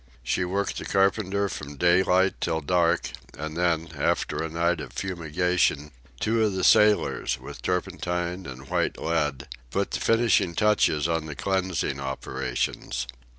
She 0.23 0.43
worked 0.43 0.79
the 0.79 0.85
carpenter 0.85 1.47
from 1.47 1.75
daylight 1.77 2.33
till 2.41 2.61
dark, 2.61 3.11
and 3.37 3.55
then, 3.55 3.89
after 3.95 4.41
a 4.41 4.49
night 4.49 4.81
of 4.81 4.93
fumigation, 4.93 5.91
two 6.19 6.43
of 6.43 6.53
the 6.53 6.63
sailors, 6.63 7.37
with 7.39 7.61
turpentine 7.61 8.47
and 8.47 8.67
white 8.67 8.97
lead, 8.97 9.47
put 9.69 9.91
the 9.91 9.99
finishing 9.99 10.55
touches 10.55 11.07
on 11.07 11.27
the 11.27 11.35
cleansing 11.35 11.99
operations. 11.99 13.05